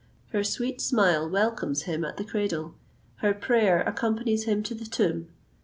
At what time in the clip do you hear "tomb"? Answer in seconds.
4.85-5.27